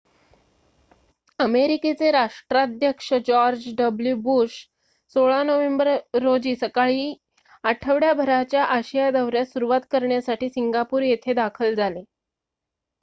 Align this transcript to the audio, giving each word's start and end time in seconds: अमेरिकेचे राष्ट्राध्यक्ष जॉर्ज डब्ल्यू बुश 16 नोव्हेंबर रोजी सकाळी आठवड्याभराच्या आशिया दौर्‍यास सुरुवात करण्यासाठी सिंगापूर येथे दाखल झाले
अमेरिकेचे 1.39 2.09
राष्ट्राध्यक्ष 2.11 3.13
जॉर्ज 3.27 3.67
डब्ल्यू 3.77 4.15
बुश 4.21 4.55
16 5.15 5.43
नोव्हेंबर 5.43 5.89
रोजी 6.21 6.55
सकाळी 6.55 7.13
आठवड्याभराच्या 7.63 8.63
आशिया 8.69 9.11
दौर्‍यास 9.11 9.53
सुरुवात 9.53 9.81
करण्यासाठी 9.91 10.49
सिंगापूर 10.49 11.01
येथे 11.03 11.33
दाखल 11.35 11.73
झाले 11.75 12.03